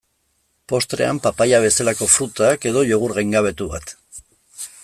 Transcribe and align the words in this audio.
Postrean 0.71 1.19
papaia 1.25 1.59
bezalako 1.65 2.09
frutak, 2.15 2.67
edo 2.73 2.85
jogurt 2.93 3.19
gaingabetu 3.21 3.73
bat. 3.75 3.99